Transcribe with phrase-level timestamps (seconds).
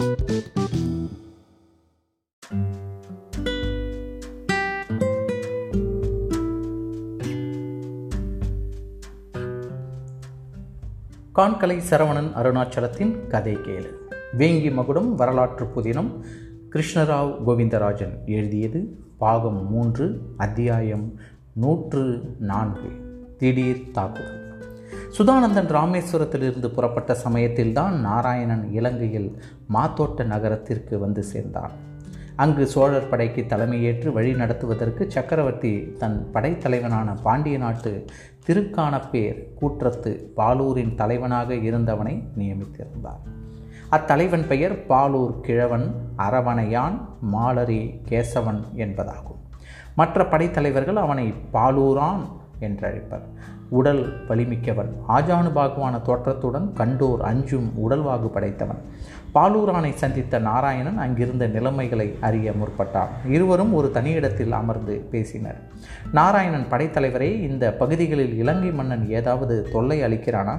[0.00, 0.12] கான்கலை
[11.40, 13.88] சரவணன் அருணாச்சலத்தின் கதை கேளு.
[14.38, 16.24] வேங்கி மகுடம் வரலாற்று புதினம்
[16.70, 21.20] கிருஷ்ணராவ் கோவிந்தராஜன் எழுதியது பாகம் மூன்று அத்தியாயம்
[21.52, 22.90] நூற்று நான்கு
[23.38, 24.49] திடீர் தாக்குதல்.
[25.18, 29.42] சுதானந்தன் ராமேஸ்வரத்திலிருந்து புறப்பட்ட சமயத்தில்தான் நாராயணன் இலங்கையில்
[29.74, 31.70] மாத்தோட்ட நகரத்திற்கு வந்து சேர்ந்தான்.
[32.36, 38.04] அங்கு சோழர் படைக்கு தலைமையேற்று வழி நடத்துவதற்கு சக்கரவர்த்தி தன் படைத்தலைவனான பாண்டிய நாட்டு
[38.46, 43.22] திருக்கானப்பேர் கூற்றத்து பாலூரின் தலைவனாக இருந்தவனை நியமித்திருந்தார்.
[43.90, 47.00] அத்தலைவன் பெயர் பாலூர் கிழவன் அரவணையான்
[47.32, 49.40] மாலரி கேசவன் என்பதாகும்.
[49.94, 52.26] மற்ற படைத்தலைவர்கள் அவனை பாலூரான்
[52.60, 53.26] என்றழைப்பர்.
[53.70, 54.90] உடல் வலிமிக்கவன்.
[55.08, 58.80] ஆஜானுபாகுவான தோற்றத்துடன் கண்டோர் அஞ்சும் உடல்வாகு படைத்தவன்.
[59.34, 63.30] பாலூரானை சந்தித்த நாராயணன் அங்கிருந்த நிலைமைகளை அறிய முற்பட்டான்.
[63.30, 65.58] இருவரும் ஒரு தனியிடத்தில் அமர்ந்து பேசினர்.
[66.12, 70.58] நாராயணன் படைத்தலைவரே இந்த பகுதிகளில் இலங்கை மன்னன் ஏதாவது தொல்லை அளிக்கிறானா?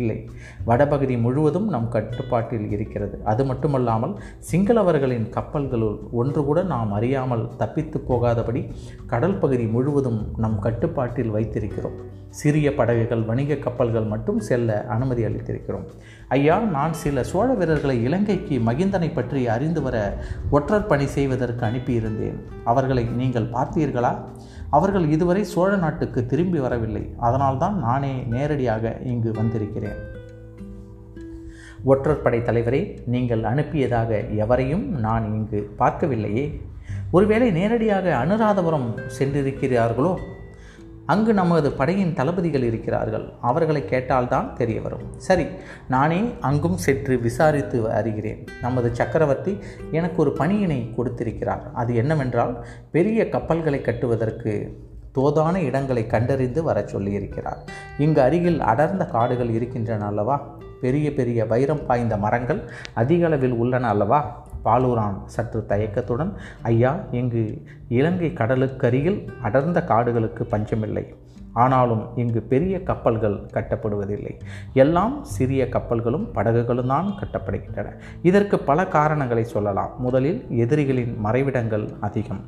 [0.00, 0.18] இல்லை.
[0.64, 3.16] வடபகுதி முழுவதும் நம் கட்டுப்பாட்டில் இருக்கிறது.
[3.24, 4.14] அது மட்டுமல்லாமல்
[4.50, 8.62] சிங்களவர்களின் கப்பல்களுள் ஒன்று கூட நாம் அறியாமல் தப்பித்து போகாதபடி
[9.06, 11.98] கடல் பகுதி முழுவதும் நம் கட்டுப்பாட்டில் வைத்திருக்கிறோம்.
[12.40, 15.84] சிறிய படகுகள் வணிக கப்பல்கள் மட்டும் செல்ல அனுமதி அளித்திருக்கிறோம்.
[16.28, 19.96] ஐயா நான் சில சோழ வீரர்களை இலங்கைக்கு மகிந்தனை பற்றி அறிந்து வர
[20.50, 22.38] ஒற்றர் பணி செய்வதற்கு அனுப்பியிருந்தேன்.
[22.64, 24.12] அவர்களை நீங்கள் பார்த்தீர்களா?
[24.70, 27.14] அவர்கள் இதுவரை சோழ நாட்டுக்கு திரும்பி வரவில்லை.
[27.18, 30.14] அதனால்தான் நானே நேரடியாக இங்கு வந்திருக்கிறேன்.
[31.86, 36.60] ஒற்றற்படை தலைவரே நீங்கள் அனுப்பியதாக எவரையும் நான் இங்கு பார்க்கவில்லையே.
[37.10, 40.14] ஒருவேளை நேரடியாக அனுராதபுரம் சென்றிருக்கிறார்களோ?
[41.06, 43.32] அங்கு நமது படையின் தளபதிகள் இருக்கிறார்கள்.
[43.40, 45.00] அவர்களை கேட்டால்தான் தெரிய வரும்.
[45.16, 45.46] சரி
[45.88, 48.46] நானே அங்கும் சென்று விசாரித்து அறிகிறேன்.
[48.60, 49.58] நமது சக்கரவர்த்தி
[49.90, 51.70] எனக்கு ஒரு பணியினை கொடுத்திருக்கிறார்.
[51.74, 57.58] அது என்னவென்றால் பெரிய கப்பல்களை கட்டுவதற்கு தோதான இடங்களை கண்டறிந்து வர சொல்லியிருக்கிறார்.
[57.98, 60.54] இங்கு அருகில் அடர்ந்த காடுகள் இருக்கின்றன அல்லவா?
[60.80, 64.45] பெரிய பெரிய வைரம் பாய்ந்த மரங்கள் அதிக அளவில் உள்ளன அல்லவா?
[64.66, 66.32] பாலூரான் சற்று தயக்கத்துடன்
[66.72, 67.44] ஐயா இங்கு
[67.98, 71.04] இலங்கை கடலுக்கருகில் அடர்ந்த காடுகளுக்கு பஞ்சமில்லை.
[71.62, 74.32] ஆனாலும் இங்கு பெரிய கப்பல்கள் கட்டப்படுவதில்லை.
[74.84, 77.88] எல்லாம் சிறிய கப்பல்களும் படகுகளும் தான் கட்டப்படுகின்றன.
[78.30, 79.92] இதற்கு பல காரணங்களை சொல்லலாம்.
[80.06, 82.42] முதலில் எதிரிகளின் மறைவிடங்கள் அதிகம்.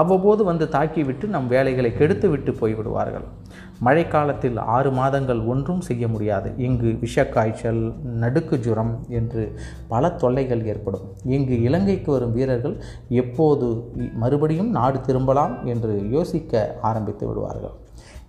[0.00, 3.26] அவ்வப்போது வந்து தாக்கிவிட்டு நம் வேலைகளை கெடுத்து விட்டு போய்விடுவார்கள்.
[3.86, 6.48] மழைக்காலத்தில் ஆறு மாதங்கள் ஒன்றும் செய்ய முடியாது.
[6.66, 7.82] இங்கு விஷக்காய்ச்சல்
[8.22, 9.44] நடுக்கு ஜுரம் என்று
[9.92, 11.06] பல தொல்லைகள் ஏற்படும்.
[11.36, 12.76] இங்கு இலங்கைக்கு வரும் வீரர்கள்
[13.22, 13.68] எப்போது
[14.22, 17.76] மறுபடியும் நாடு திரும்பலாம் என்று யோசிக்க ஆரம்பித்து விடுவார்கள்.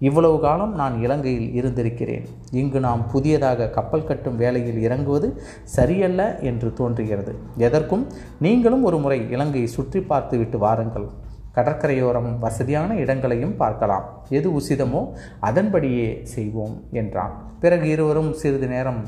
[0.07, 2.25] இவ்வளவு காலம் நான் இலங்கையில் இருந்திருக்கிறேன்.
[2.61, 5.27] இங்கு நாம் புதியதாக கப்பல் கட்டும் வேலையில் இறங்குவது
[5.75, 7.33] சரியல்ல என்று தோன்றுகிறது.
[7.67, 8.05] எதற்கும்
[8.45, 11.07] நீங்களும் ஒரு முறை இலங்கையை சுற்றி பார்த்துவிட்டு வாருங்கள்.
[11.55, 14.05] கடற்கரையோரம் வசதியான இடங்களையும் பார்க்கலாம்.
[14.37, 15.01] எது உசிதமோ
[15.49, 17.33] அதன்படியே செய்வோம் என்றான்.
[17.63, 19.01] பிறகு இருவரும் சிறிது நேரம்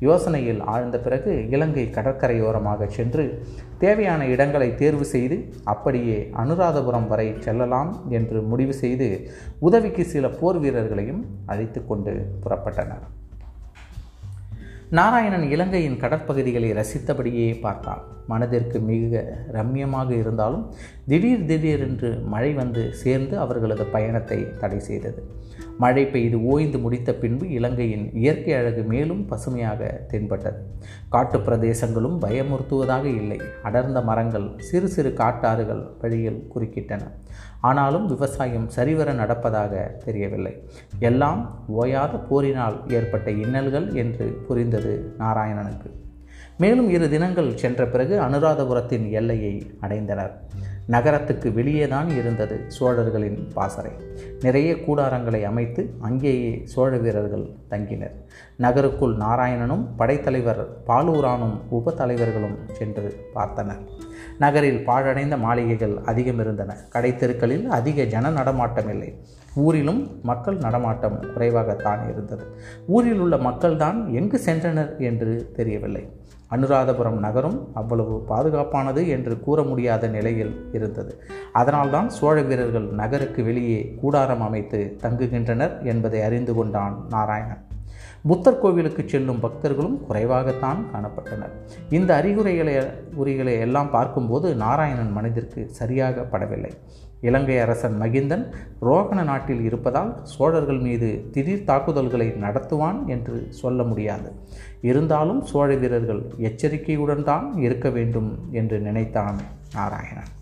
[0.00, 3.24] யோசனையில் ஆழ்ந்த பிறகு இலங்கை கடற்கரையோரமாக சென்று
[3.78, 5.38] தேவையான இடங்களை தேர்வு செய்து
[5.74, 9.08] அப்படியே அனுராதபுரம் வரை செல்லலாம் என்று முடிவு செய்து
[9.68, 12.14] உதவிக்கு சில போர் வீரர்களையும் அழைத்து கொண்டு
[12.44, 13.06] புறப்பட்டனர்.
[14.96, 18.02] நாராயணன் இலங்கையின் கடற்பகுதிகளை ரசித்தபடியே பார்த்தான்.
[18.26, 19.20] மனதிற்கு மிக
[19.52, 20.74] ரம்யமாக இருந்தாலும்
[21.06, 25.20] திடீர் திடீரென்று மழை வந்து சேர்ந்து அவர்களது பயணத்தை தடை செய்தது.
[25.78, 30.60] மழை பெய்து ஓய்ந்து முடித்த பின்பு இலங்கையின் இயற்கை அழகு மேலும் பசுமையாக தென்பட்டது.
[31.08, 33.40] காட்டு பிரதேசங்களும் பயமுறுத்துவதாக இல்லை.
[33.62, 37.02] அடர்ந்த மரங்கள் சிறு சிறு காட்டாறுகள் வழியில் குறுக்கிட்டன.
[37.60, 40.54] ஆனாலும் விவசாயம் சரிவர நடப்பதாக தெரியவில்லை.
[40.98, 41.40] எல்லாம்
[41.80, 44.26] ஓயாத போரினால் ஏற்பட்ட இன்னல்கள் என்று
[44.78, 45.90] புரிந்தது நாராயணனுக்கு.
[46.58, 50.30] மேலும் இரு தினங்கள் சென்ற பிறகு அனுராதபுரத்தின் எல்லையை அடைந்தனர்.
[50.86, 53.92] நகரத்துக்கு வெளியேதான் இருந்தது சோழர்களின் பாசறை.
[54.40, 58.14] நிறைய கூடாரங்களை அமைத்து அங்கேயே சோழ வீரர்கள் தங்கினர்.
[58.56, 63.86] நகருக்குள் நாராயணனும் படைத்தலைவர் பாலூரானும் உப தலைவர்களும் சென்று பார்த்தனர்.
[64.38, 69.18] நகரில் பாழடைந்த மாளிகைகள் அதிகம் இருந்தன கடைத்தெருக்களில் அதிக ஜன நடமாட்டம் இல்லை
[69.64, 72.46] ஊரிலும் மக்கள் நடமாட்டம் குறைவாகத்தான் இருந்தது.
[72.86, 76.04] ஊரில் உள்ள மக்கள்தான் எங்கு சென்றனர் என்று தெரியவில்லை.
[76.54, 81.12] அனுராதபுரம் நகரம் அவ்வளவு பாதுகாப்பானது என்று கூற முடியாத நிலையில் இருந்தது.
[81.52, 87.64] அதனால்தான் சோழ வீரர்கள் நகருக்கு வெளியே கூடாரம் அமைத்து தங்குகின்றனர் என்பதை அறிந்து கொண்டான் நாராயணன்.
[88.28, 91.52] புத்தர் கோவிலுக்கு செல்லும் பக்தர்களும் குறைவாகத்தான் காணப்பட்டனர்.
[91.98, 92.74] இந்த அறிகுறைகளை
[93.22, 96.72] உரிகளை எல்லாம் பார்க்கும்போது நாராயணன் மனதிற்கு சரியாக படவில்லை.
[97.20, 98.44] இலங்கை அரசன் மகிந்தன்
[98.82, 104.32] ரோகண நாட்டில் இருப்பதால் சோழர்கள் மீது திடீர் தாக்குதல்களை நடத்துவான் என்று சொல்ல முடியாது.
[104.80, 109.38] இருந்தாலும் சோழ வீரர்கள் எச்சரிக்கையுடன் தான் இருக்க வேண்டும் என்று நினைத்தான்
[109.74, 110.32] நாராயணன்.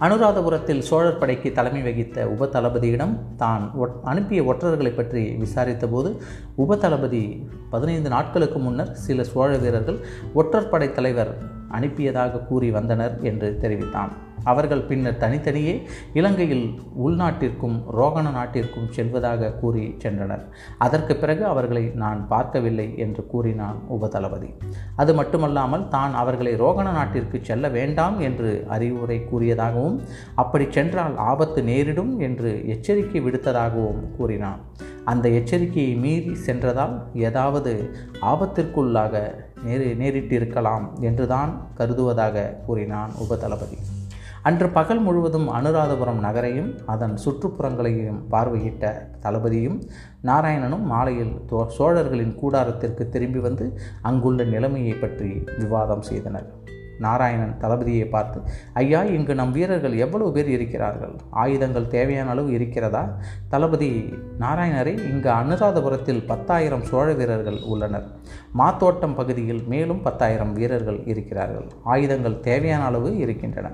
[0.00, 3.72] அனுராதபுரத்தில் சோழர் படைக்கு தலைமை வகித்த உப தளபதியிடம் தான்
[4.02, 6.16] அனுப்பிய ஒற்றர்களை பற்றி விசாரித்தபோது
[6.54, 9.98] உப தளபதி பதினைந்து நாட்களுக்கு முன்னர் சில சோழ வீரர்கள்
[10.34, 11.36] ஒற்றர் படை தலைவர்
[11.76, 14.12] அனுப்பியதாக கூறி வந்தனர் என்று தெரிவித்தான்.
[14.50, 15.72] அவர்கள் பின்னர் தனித்தனியே
[16.12, 16.66] இலங்கையில்
[17.06, 20.44] உள்நாட்டிற்கும் ரோகண நாட்டிற்கும் செல்வதாக கூறி சென்றனர்.
[20.78, 24.50] அதற்கு பிறகு அவர்களை நான் பார்க்கவில்லை என்று கூறினான் உபதளபதி.
[24.96, 29.98] அது மட்டுமல்லாமல் தான் அவர்களை ரோகண நாட்டிற்கு செல்ல வேண்டாம் என்று அறிவுரை கூறியதாகவும்
[30.34, 34.62] அப்படி சென்றால் ஆபத்து நேரிடும் என்று எச்சரிக்கை விடுத்ததாகவும் கூறினான்.
[35.04, 36.94] அந்த எச்சரிக்கையை மீறி சென்றதால்
[37.28, 37.72] ஏதாவது
[38.30, 43.78] ஆபத்திற்குள்ளாக நேரி நேரிட்டிருக்கலாம் என்றுதான் கருதுவதாக கூறினான் உபதளபதி.
[44.48, 48.92] அன்று பகல் முழுவதும் அனுராதபுரம் நகரையும் அதன் சுற்றுப்புறங்களையும் பார்வையிட்ட
[49.24, 49.78] தளபதியும்
[50.28, 51.34] நாராயணனும் மாலையில்
[51.78, 53.66] சோழர்களின் கூடாரத்திற்கு திரும்பி வந்து
[54.10, 56.48] அங்குள்ள நிலைமையை பற்றி விவாதம் செய்தனர்.
[56.98, 58.40] நாராயணன் தளபதியை பார்த்து
[58.72, 61.14] ஐயா இங்கு நம் வீரர்கள் எவ்வளவு பேர் இருக்கிறார்கள்?
[61.30, 63.18] ஆயுதங்கள் தேவையான அளவு இருக்கிறதா?
[63.48, 68.06] தளபதி நாராயணரை இங்கு அனுராதபுரத்தில் பத்தாயிரம் சோழ வீரர்கள் உள்ளனர்.
[68.58, 71.70] மாத்தோட்டம் பகுதியில் மேலும் பத்தாயிரம் வீரர்கள் இருக்கிறார்கள்.
[71.82, 73.70] ஆயுதங்கள் தேவையான அளவு இருக்கின்றன.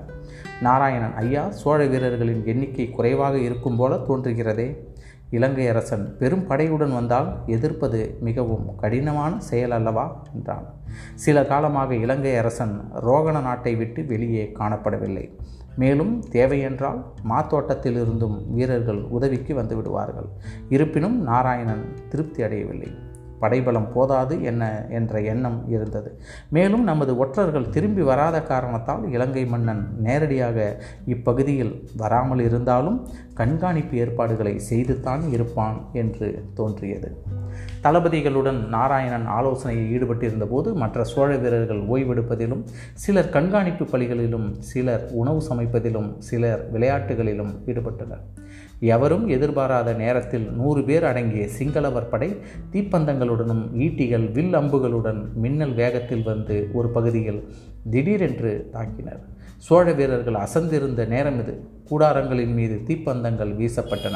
[0.61, 4.75] நாராயணன் ஐயா சோழ வீரர்களின் எண்ணிக்கை குறைவாக இருக்கும் போல தோன்றுகிறதே.
[5.33, 10.05] இலங்கை அரசன் பெரும் படையுடன் வந்தால் எதிர்ப்பது மிகவும் கடினமான செயல் அல்லவா?
[10.33, 10.65] என்றான்.
[11.15, 15.25] சில காலமாக இலங்கை அரசன் ரோகண நாட்டை விட்டு வெளியே காணப்படவில்லை.
[15.75, 16.99] மேலும் தேவையென்றால்
[17.29, 20.29] மாத்தோட்டத்திலிருந்தும் வீரர்கள் உதவிக்கு வந்துவிடுவார்கள்
[20.69, 22.91] இருப்பினும் நாராயணன் திருப்தி அடையவில்லை.
[23.43, 24.63] படைபலம் போதாது என்ன
[24.99, 26.09] என்ற எண்ணம் இருந்தது.
[26.49, 30.57] மேலும் நமது ஒற்றர்கள் திரும்பி வராத காரணத்தால் இலங்கை மன்னன் நேரடியாக
[31.15, 32.99] இப்பகுதியில் வராமல் இருந்தாலும்
[33.33, 37.09] கண்காணிப்பு ஏற்பாடுகளை செய்துத்தான் இருப்பான் என்று தோன்றியது.
[37.83, 42.63] தளபதிகளுடன் நாராயணன் ஆலோசனையில் ஈடுபட்டிருந்தபோது மற்ற சோழ வீரர்கள் ஓய்வெடுப்பதிலும்
[43.03, 48.23] சிலர் கண்காணிப்பு பணிகளிலும் சிலர் உணவு சமைப்பதிலும் சிலர் விளையாட்டுகளிலும் ஈடுபட்டனர்.
[48.91, 52.29] எவரும் எதிர்பாராத நேரத்தில் நூறு பேர் அடங்கிய சிங்களவர் படை
[52.73, 57.41] தீப்பந்தங்களுடனும் ஈட்டிகள் வில் அம்புகளுடன் மின்னல் வேகத்தில் வந்து ஒரு பகுதியில்
[57.93, 59.21] திடீரென்று தாக்கினர்.
[59.67, 61.53] சோழ வீரர்கள் அசந்திருந்த நேரம் இது.
[61.89, 64.15] கூடாரங்களின் மீது தீப்பந்தங்கள் வீசப்பட்டன.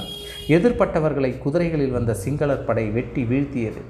[0.55, 3.81] எதிர்ப்பட்டவர்களை குதிரைகளில் வந்த சிங்களர் படை வெட்டி வீழ்த்தியது.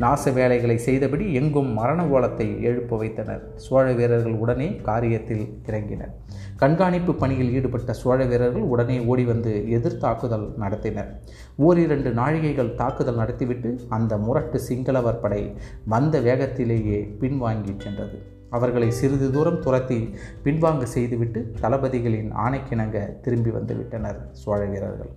[0.00, 3.42] நாச வேலைகளை செய்தபடி எங்கும் மரண கோலத்தை எழுப்ப வைத்தனர்.
[3.66, 6.14] சோழ வீரர்கள் உடனே காரியத்தில் இறங்கினர்.
[6.56, 11.10] கண்காணிப்பு பணியில் ஈடுபட்ட சோழ வீரர்கள் உடனே ஓடி வந்து எதிர் தாக்குதல் நடத்தினர்.
[11.56, 15.42] ஓரிரண்டு நாழிகைகள் தாக்குதல் நடத்திவிட்டு அந்த முரட்டு சிங்களவர் படை
[15.86, 18.18] வந்த வேகத்திலேயே பின்வாங்கி சென்றது.
[18.50, 19.98] அவர்களை சிறிது தூரம் துரத்தி
[20.44, 25.10] பின்வாங்க செய்துவிட்டு தளபதிகளின் ஆணைக்கிணங்க திரும்பி வந்து விட்டனர் சோழ வீரர்கள்.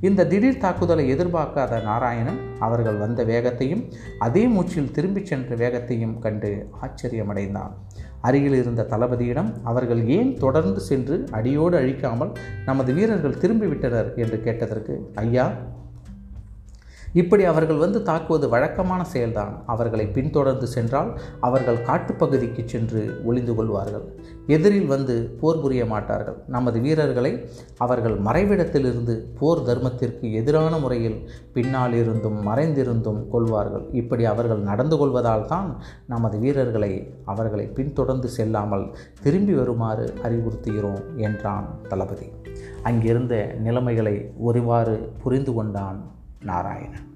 [0.00, 3.84] இந்த திடீர் தாக்குதலை எதிர்பார்க்காத நாராயணன் அவர்கள் வந்த வேகத்தையும்
[4.18, 7.72] அதே மூச்சில் திரும்பிச் சென்ற வேகத்தையும் கண்டு ஆச்சரியமடைந்தான்.
[8.24, 12.32] அருகில் இருந்த தளபதியிடம் அவர்கள் ஏன் தொடர்ந்து சென்று அடியோடு அழிக்காமல்
[12.64, 14.10] நமது வீரர்கள் திரும்பிவிட்டனர்?
[14.16, 14.94] என்று கேட்டதற்கு
[15.24, 15.46] ஐயா
[17.20, 19.52] இப்படி அவர்கள் வந்து தாக்குவது வழக்கமான செயல்தான்.
[19.66, 24.06] அவர்களை பின்தொடர்ந்து சென்றால் அவர்கள் காட்டுப்பகுதிக்கு சென்று ஒளிந்து கொள்வார்கள்.
[24.46, 26.38] எதிரில் வந்து போர் புரிய மாட்டார்கள்.
[26.46, 27.32] நமது வீரர்களை
[27.78, 31.18] அவர்கள் மறைவிடத்திலிருந்து போர் தர்மத்திற்கு எதிரான முறையில்
[31.52, 33.84] பின்னால் இருந்தும் மறைந்திருந்தும் கொள்வார்கள்.
[33.92, 35.70] இப்படி அவர்கள் நடந்து கொள்வதால் தான்
[36.06, 36.92] நமது வீரர்களை
[37.24, 38.86] அவர்களை பின்தொடர்ந்து செல்லாமல்
[39.22, 42.28] திரும்பி வருமாறு அறிவுறுத்துகிறோம் என்றான் தளபதி.
[42.82, 43.34] அங்கிருந்த
[43.66, 46.00] நிலைமைகளை ஒருவாறு புரிந்து கொண்டான்
[46.50, 47.13] நாராயணன்.